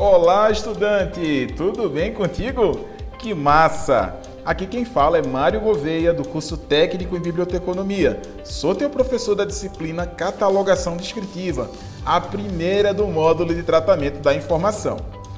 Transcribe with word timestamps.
Olá, 0.00 0.50
estudante! 0.50 1.52
Tudo 1.58 1.86
bem 1.90 2.14
contigo? 2.14 2.86
Que 3.18 3.34
massa! 3.34 4.16
Aqui 4.46 4.66
quem 4.66 4.82
fala 4.82 5.18
é 5.18 5.22
Mário 5.22 5.60
Gouveia, 5.60 6.10
do 6.10 6.26
curso 6.26 6.56
técnico 6.56 7.14
em 7.14 7.20
Biblioteconomia. 7.20 8.18
Sou 8.42 8.74
teu 8.74 8.88
professor 8.88 9.34
da 9.34 9.44
disciplina 9.44 10.06
Catalogação 10.06 10.96
Descritiva, 10.96 11.70
a 12.02 12.18
primeira 12.18 12.94
do 12.94 13.06
módulo 13.06 13.54
de 13.54 13.62
tratamento 13.62 14.22
da 14.22 14.32
informação. 14.32 14.96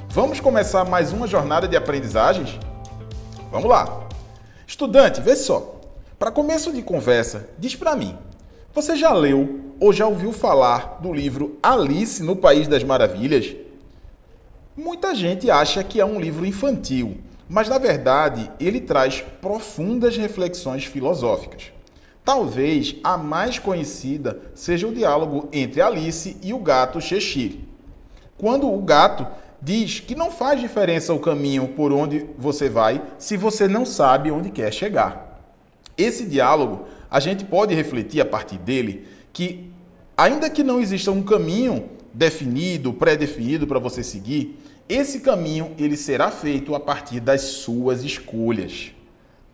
Vamos 0.08 0.38
começar 0.38 0.84
mais 0.84 1.12
uma 1.12 1.26
jornada 1.26 1.66
de 1.66 1.76
aprendizagens? 1.76 2.56
Vamos 3.50 3.68
lá! 3.68 4.06
Estudante, 4.64 5.20
vê 5.20 5.34
só. 5.34 5.74
Para 6.20 6.30
começo 6.30 6.72
de 6.72 6.82
conversa, 6.82 7.48
diz 7.58 7.74
para 7.74 7.96
mim, 7.96 8.16
você 8.72 8.94
já 8.94 9.12
leu 9.12 9.72
ou 9.80 9.92
já 9.92 10.06
ouviu 10.06 10.32
falar 10.32 11.00
do 11.02 11.12
livro 11.12 11.58
Alice 11.60 12.22
no 12.22 12.36
País 12.36 12.68
das 12.68 12.84
Maravilhas? 12.84 13.56
Muita 14.74 15.14
gente 15.14 15.50
acha 15.50 15.84
que 15.84 16.00
é 16.00 16.04
um 16.04 16.18
livro 16.18 16.46
infantil, 16.46 17.18
mas 17.46 17.68
na 17.68 17.76
verdade 17.76 18.50
ele 18.58 18.80
traz 18.80 19.20
profundas 19.20 20.16
reflexões 20.16 20.86
filosóficas. 20.86 21.70
Talvez 22.24 22.96
a 23.04 23.18
mais 23.18 23.58
conhecida 23.58 24.40
seja 24.54 24.88
o 24.88 24.94
diálogo 24.94 25.46
entre 25.52 25.82
Alice 25.82 26.38
e 26.42 26.54
o 26.54 26.58
gato 26.58 27.02
Cheshire. 27.02 27.68
Quando 28.38 28.72
o 28.72 28.80
gato 28.80 29.26
diz 29.60 30.00
que 30.00 30.14
não 30.14 30.30
faz 30.30 30.58
diferença 30.58 31.12
o 31.12 31.20
caminho 31.20 31.68
por 31.68 31.92
onde 31.92 32.26
você 32.38 32.70
vai 32.70 33.02
se 33.18 33.36
você 33.36 33.68
não 33.68 33.84
sabe 33.84 34.30
onde 34.30 34.48
quer 34.48 34.72
chegar. 34.72 35.38
Esse 35.98 36.24
diálogo, 36.24 36.86
a 37.10 37.20
gente 37.20 37.44
pode 37.44 37.74
refletir 37.74 38.22
a 38.22 38.24
partir 38.24 38.56
dele 38.56 39.06
que, 39.34 39.70
ainda 40.16 40.48
que 40.48 40.62
não 40.62 40.80
exista 40.80 41.10
um 41.10 41.22
caminho 41.22 41.90
definido, 42.12 42.92
pré-definido 42.92 43.66
para 43.66 43.78
você 43.78 44.02
seguir, 44.02 44.58
esse 44.88 45.20
caminho 45.20 45.74
ele 45.78 45.96
será 45.96 46.30
feito 46.30 46.74
a 46.74 46.80
partir 46.80 47.20
das 47.20 47.40
suas 47.42 48.02
escolhas, 48.02 48.92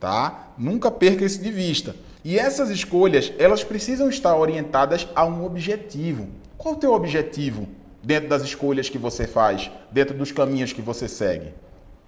tá? 0.00 0.52
Nunca 0.58 0.90
perca 0.90 1.24
isso 1.24 1.42
de 1.42 1.50
vista. 1.50 1.94
E 2.24 2.38
essas 2.38 2.70
escolhas, 2.70 3.32
elas 3.38 3.62
precisam 3.62 4.08
estar 4.08 4.36
orientadas 4.36 5.06
a 5.14 5.24
um 5.24 5.44
objetivo. 5.44 6.28
Qual 6.56 6.74
o 6.74 6.78
teu 6.78 6.92
objetivo 6.92 7.68
dentro 8.02 8.28
das 8.28 8.42
escolhas 8.42 8.88
que 8.88 8.98
você 8.98 9.26
faz, 9.26 9.70
dentro 9.90 10.16
dos 10.16 10.32
caminhos 10.32 10.72
que 10.72 10.82
você 10.82 11.08
segue, 11.08 11.52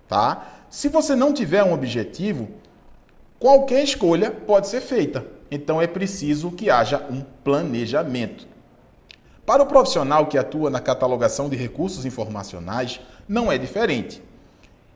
tá? 0.09 0.65
Se 0.69 0.89
você 0.89 1.15
não 1.15 1.33
tiver 1.33 1.63
um 1.63 1.73
objetivo, 1.73 2.49
qualquer 3.39 3.85
escolha 3.85 4.31
pode 4.31 4.69
ser 4.69 4.81
feita. 4.81 5.27
Então 5.51 5.81
é 5.81 5.87
preciso 5.87 6.51
que 6.51 6.71
haja 6.71 7.07
um 7.11 7.23
planejamento. 7.45 8.47
Para 9.51 9.65
o 9.65 9.67
profissional 9.67 10.27
que 10.27 10.39
atua 10.39 10.71
na 10.71 10.79
catalogação 10.79 11.49
de 11.49 11.57
recursos 11.57 12.07
informacionais, 12.07 13.01
não 13.29 13.51
é 13.51 13.59
diferente. 13.59 14.23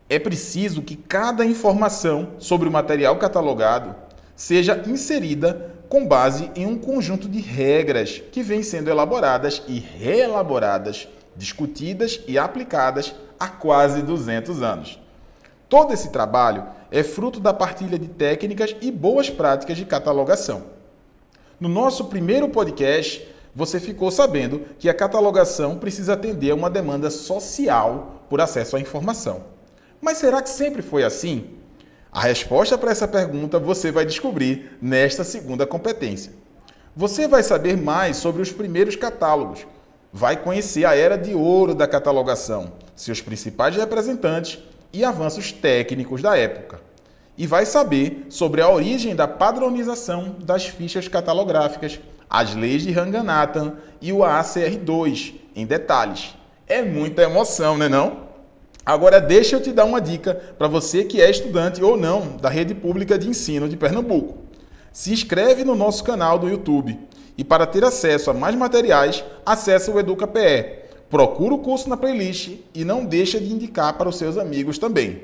É 0.08 0.16
preciso 0.16 0.80
que 0.80 0.94
cada 0.94 1.44
informação 1.44 2.34
sobre 2.38 2.69
o 2.69 2.70
material 2.70 3.16
catalogado 3.16 3.97
seja 4.36 4.80
inserida 4.86 5.75
com 5.88 6.06
base 6.06 6.52
em 6.55 6.66
um 6.66 6.78
conjunto 6.78 7.28
de 7.28 7.41
regras 7.41 8.22
que 8.30 8.44
vêm 8.44 8.62
sendo 8.62 8.88
elaboradas 8.88 9.60
e 9.66 9.80
reelaboradas, 9.80 11.08
discutidas 11.36 12.20
e 12.28 12.38
aplicadas 12.38 13.12
há 13.41 13.48
quase 13.48 14.02
200 14.02 14.62
anos. 14.62 15.00
Todo 15.69 15.92
esse 15.92 16.12
trabalho 16.12 16.64
é 16.92 17.02
fruto 17.02 17.41
da 17.41 17.52
partilha 17.52 17.98
de 17.98 18.06
técnicas 18.06 18.77
e 18.80 18.92
boas 18.92 19.28
práticas 19.28 19.77
de 19.77 19.84
catalogação. 19.84 20.62
No 21.58 21.69
nosso 21.69 22.05
primeiro 22.05 22.48
podcast, 22.48 23.33
você 23.55 23.78
ficou 23.78 24.10
sabendo 24.10 24.62
que 24.78 24.88
a 24.88 24.94
catalogação 24.94 25.78
precisa 25.78 26.14
atender 26.14 26.50
a 26.50 26.55
uma 26.55 26.69
demanda 26.69 27.08
social 27.08 28.24
por 28.28 28.41
acesso 28.41 28.77
à 28.77 28.80
informação. 28.80 29.44
Mas 30.00 30.19
será 30.19 30.42
que 30.42 30.50
sempre 30.50 30.83
foi 30.83 31.05
assim? 31.05 31.50
A 32.10 32.20
resposta 32.20 32.76
para 32.76 32.91
essa 32.91 33.06
pergunta 33.06 33.59
você 33.59 33.92
vai 33.92 34.04
descobrir 34.04 34.76
nesta 34.82 35.22
segunda 35.22 35.66
competência. 35.66 36.32
Você 36.97 37.26
vai 37.26 37.42
saber 37.42 37.76
mais 37.76 38.16
sobre 38.16 38.42
os 38.42 38.53
primeiros 38.53 38.97
catálogos, 38.97 39.66
vai 40.12 40.36
conhecer 40.36 40.84
a 40.84 40.94
era 40.94 41.16
de 41.16 41.34
ouro 41.34 41.75
da 41.75 41.88
catalogação, 41.88 42.72
seus 42.94 43.21
principais 43.21 43.75
representantes 43.75 44.60
e 44.92 45.04
avanços 45.04 45.50
técnicos 45.50 46.22
da 46.22 46.36
época. 46.36 46.81
E 47.36 47.48
vai 47.48 47.66
saber 47.66 48.26
sobre 48.31 48.60
a 48.60 48.69
origem 48.69 49.16
da 49.16 49.26
padronização 49.26 50.36
das 50.38 50.66
fichas 50.66 51.09
catalográficas 51.09 51.98
as 52.41 52.53
leis 52.56 52.83
de 52.83 52.91
Ranganathan 52.91 53.75
e 54.03 54.12
o 54.12 54.19
ACR2 54.19 55.34
em 55.55 55.65
detalhes. 55.65 56.34
É 56.67 56.83
muita 56.83 57.22
emoção, 57.22 57.78
né 57.78 57.89
não? 57.89 58.25
Agora 58.84 59.21
deixa 59.21 59.55
eu 59.55 59.62
te 59.62 59.71
dar 59.71 59.84
uma 59.84 60.00
dica 60.00 60.34
para 60.59 60.67
você 60.67 61.05
que 61.05 61.21
é 61.21 61.31
estudante 61.31 61.83
ou 61.83 61.97
não 61.97 62.37
da 62.37 62.49
rede 62.49 62.75
pública 62.75 63.17
de 63.17 63.28
ensino 63.28 63.69
de 63.69 63.77
Pernambuco. 63.77 64.39
Se 64.93 65.12
inscreve 65.12 65.65
no 65.65 65.77
nosso 65.77 66.03
canal 66.03 66.37
do 66.37 66.49
YouTube 66.49 66.99
e 67.39 67.45
para 67.45 67.67
ter 67.67 67.84
acesso 67.84 68.31
a 68.31 68.34
mais 68.34 68.56
materiais, 68.56 69.25
acesse 69.47 69.89
o 69.89 69.99
EducaPE. 70.01 70.83
Procura 71.09 71.55
o 71.55 71.59
curso 71.59 71.89
na 71.89 71.97
playlist 71.97 72.51
e 72.75 72.84
não 72.84 73.05
deixa 73.05 73.39
de 73.39 73.53
indicar 73.53 73.97
para 73.97 74.09
os 74.09 74.16
seus 74.16 74.37
amigos 74.37 74.77
também. 74.77 75.22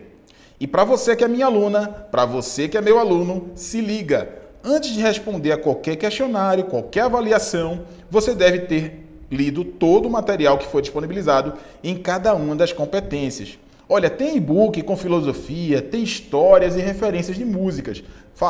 E 0.60 0.66
para 0.66 0.84
você 0.84 1.16
que 1.16 1.24
é 1.24 1.28
minha 1.28 1.46
aluna, 1.46 1.88
para 1.88 2.24
você 2.24 2.68
que 2.68 2.78
é 2.78 2.80
meu 2.80 3.00
aluno, 3.00 3.50
se 3.56 3.80
liga! 3.80 4.39
Antes 4.62 4.90
de 4.92 5.00
responder 5.00 5.52
a 5.52 5.56
qualquer 5.56 5.96
questionário, 5.96 6.64
qualquer 6.64 7.04
avaliação, 7.04 7.80
você 8.10 8.34
deve 8.34 8.60
ter 8.60 9.06
lido 9.30 9.64
todo 9.64 10.06
o 10.06 10.10
material 10.10 10.58
que 10.58 10.66
foi 10.66 10.82
disponibilizado 10.82 11.54
em 11.82 11.96
cada 11.96 12.34
uma 12.34 12.54
das 12.54 12.70
competências. 12.70 13.58
Olha, 13.88 14.10
tem 14.10 14.36
e-book 14.36 14.82
com 14.82 14.96
filosofia, 14.98 15.80
tem 15.80 16.02
histórias 16.02 16.76
e 16.76 16.80
referências 16.80 17.38
de 17.38 17.44
músicas. 17.44 18.02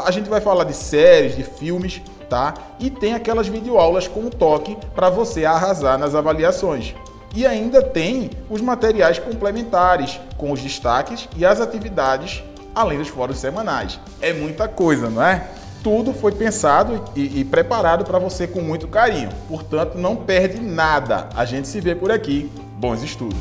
A 0.04 0.10
gente 0.10 0.28
vai 0.28 0.40
falar 0.40 0.64
de 0.64 0.74
séries, 0.74 1.36
de 1.36 1.44
filmes, 1.44 2.02
tá? 2.28 2.54
E 2.80 2.90
tem 2.90 3.14
aquelas 3.14 3.46
videoaulas 3.46 4.08
com 4.08 4.28
toque 4.30 4.76
para 4.94 5.10
você 5.10 5.44
arrasar 5.44 5.96
nas 5.96 6.16
avaliações. 6.16 6.92
E 7.36 7.46
ainda 7.46 7.80
tem 7.80 8.30
os 8.50 8.60
materiais 8.60 9.20
complementares, 9.20 10.18
com 10.36 10.50
os 10.50 10.60
destaques 10.60 11.28
e 11.36 11.44
as 11.44 11.60
atividades, 11.60 12.42
além 12.74 12.98
dos 12.98 13.08
fóruns 13.08 13.38
semanais. 13.38 14.00
É 14.20 14.32
muita 14.32 14.66
coisa, 14.66 15.08
não 15.08 15.22
é? 15.22 15.48
Tudo 15.82 16.12
foi 16.12 16.32
pensado 16.32 17.04
e, 17.14 17.40
e 17.40 17.44
preparado 17.44 18.04
para 18.04 18.18
você 18.18 18.46
com 18.46 18.60
muito 18.60 18.88
carinho. 18.88 19.30
Portanto, 19.48 19.96
não 19.96 20.16
perde 20.16 20.60
nada. 20.60 21.28
A 21.34 21.44
gente 21.44 21.68
se 21.68 21.80
vê 21.80 21.94
por 21.94 22.10
aqui. 22.10 22.50
Bons 22.78 23.02
estudos! 23.02 23.38